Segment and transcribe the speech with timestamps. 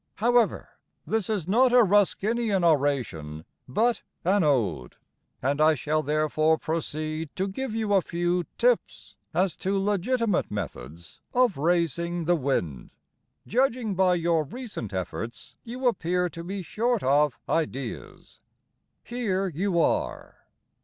[0.15, 0.69] However,
[1.05, 4.95] this is not a Ruskinian oration, But an Ode,
[5.43, 11.21] And I shall therefore proceed to give you a few tips As to legitimate methods
[11.35, 12.89] of raising the wind.
[13.45, 18.39] Judging by your recent efforts, You appear to be short of ideas.
[19.03, 20.47] Here you are.